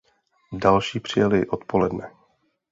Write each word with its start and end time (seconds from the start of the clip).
Další 0.53 0.99
přijeli 0.99 1.45
odpoledne. 1.47 2.11